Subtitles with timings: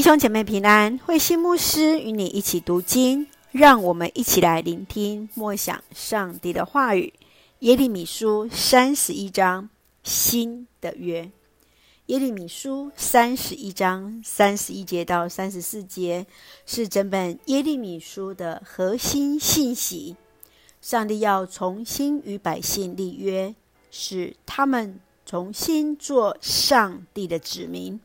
[0.00, 7.12] 弟兄姐妹平安，慧心牧师与你一起读经，让我们一起来聆听默想上帝的话语。
[7.58, 9.68] 耶利米书三十一章，
[10.02, 11.30] 新的约。
[12.06, 16.26] 耶利米书三十一章三十一节到三十四节
[16.64, 20.16] 是整本耶利米书的核心信息。
[20.80, 23.54] 上帝要重新与百姓立约，
[23.90, 28.00] 使他们重新做上帝的子民。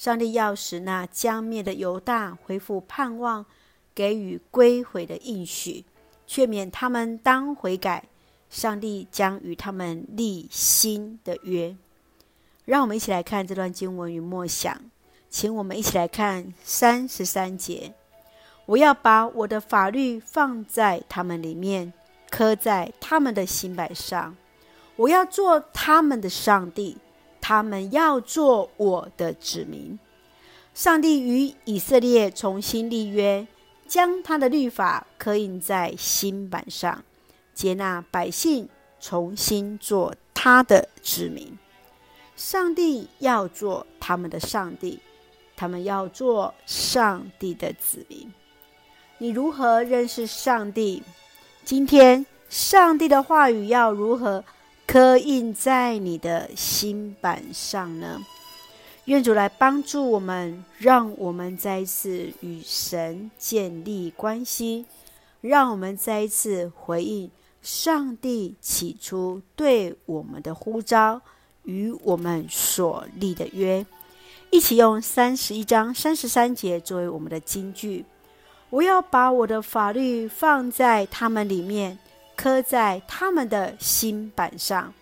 [0.00, 3.44] 上帝要使那将灭的犹大恢复盼望，
[3.94, 5.84] 给予归回的应许，
[6.26, 8.04] 劝勉他们当悔改。
[8.48, 11.76] 上帝将与他们立新的约。
[12.64, 14.74] 让我们一起来看这段经文与默想，
[15.28, 17.92] 请我们一起来看三十三节：
[18.64, 21.92] 我要把我的法律放在他们里面。
[22.30, 24.34] 刻在他们的心版上，
[24.96, 26.96] 我要做他们的上帝，
[27.50, 29.98] 他们要做我的子民。
[30.72, 33.44] 上帝与以色列重新立约，
[33.88, 37.02] 将他的律法刻印在新版上，
[37.52, 38.68] 接纳百姓
[39.00, 41.58] 重新做他的子民。
[42.36, 45.00] 上帝要做他们的上帝，
[45.56, 48.32] 他们要做上帝的子民。
[49.18, 51.02] 你如何认识上帝？
[51.64, 54.44] 今天，上帝的话语要如何
[54.92, 58.20] 刻印在你的心版上呢？
[59.04, 64.84] 愿主来帮助我们，让我们再一次与神建立关系，
[65.42, 67.30] 让我们再一次回应
[67.62, 71.22] 上帝起初对我们的呼召
[71.62, 73.86] 与我们所立的约。
[74.50, 78.04] 一起用三十一章三十三节作为我们的金句。
[78.70, 81.96] 我要把我的法律放在他们里面，
[82.40, 84.94] 刻在他们的心版上。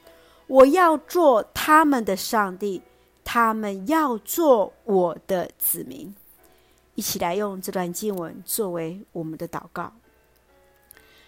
[0.48, 2.82] 我要做他们的上帝，
[3.22, 6.12] 他们要做我的子民。
[6.96, 9.92] 一起来用这段经文作为我们的祷告。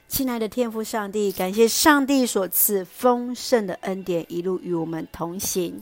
[0.08, 5.80] 亲爱的天父上帝，感谢上帝所赐丰盛的恩典，一路与我们同行。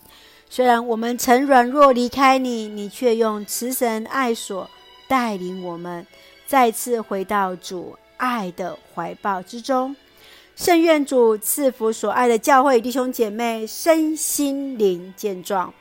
[0.50, 4.69] 虽然我们曾软弱离开你，你却用慈神爱所
[5.09, 6.06] 带领我们。
[6.47, 9.94] 再次回到主爱的怀抱之中，
[10.58, 15.72] 圣愿主赐福所爱的教会弟兄姐妹身心灵健壮，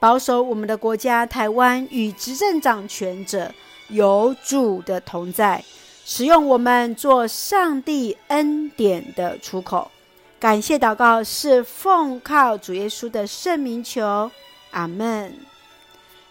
[0.00, 3.54] 保守我们的国家台湾与执政掌权者
[3.86, 5.64] 有主的同在，
[6.04, 9.92] 使用我们做上帝恩典的出口。
[10.40, 14.32] 感谢祷告是奉靠主耶稣的圣名求，
[14.72, 15.36] 阿门。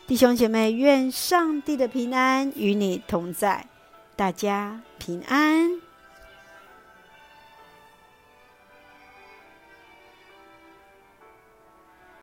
[0.06, 3.66] 弟兄姐妹，愿上帝的平安与你同在。
[4.18, 5.85] 大家平安。